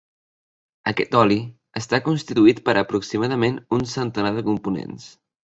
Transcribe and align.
Aquest 0.91 1.17
oli 1.19 1.37
està 1.81 1.99
constituït 2.07 2.63
per 2.71 2.75
aproximadament 2.83 3.61
un 3.79 3.87
centenar 3.95 4.35
de 4.41 4.47
components. 4.51 5.09